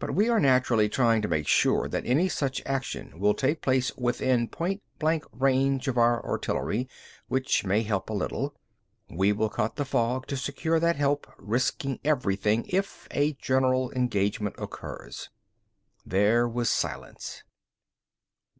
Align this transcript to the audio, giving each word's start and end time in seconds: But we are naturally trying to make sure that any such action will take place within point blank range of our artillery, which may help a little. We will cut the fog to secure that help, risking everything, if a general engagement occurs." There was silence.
But 0.00 0.12
we 0.16 0.28
are 0.28 0.40
naturally 0.40 0.88
trying 0.88 1.22
to 1.22 1.28
make 1.28 1.46
sure 1.46 1.86
that 1.86 2.04
any 2.04 2.28
such 2.28 2.64
action 2.66 3.20
will 3.20 3.32
take 3.32 3.62
place 3.62 3.96
within 3.96 4.48
point 4.48 4.82
blank 4.98 5.24
range 5.30 5.86
of 5.86 5.96
our 5.96 6.20
artillery, 6.26 6.88
which 7.28 7.64
may 7.64 7.82
help 7.84 8.10
a 8.10 8.12
little. 8.12 8.56
We 9.08 9.30
will 9.32 9.48
cut 9.50 9.76
the 9.76 9.84
fog 9.84 10.26
to 10.26 10.36
secure 10.36 10.80
that 10.80 10.96
help, 10.96 11.28
risking 11.38 12.00
everything, 12.02 12.66
if 12.70 13.06
a 13.12 13.34
general 13.34 13.92
engagement 13.92 14.56
occurs." 14.58 15.30
There 16.04 16.48
was 16.48 16.68
silence. 16.68 17.44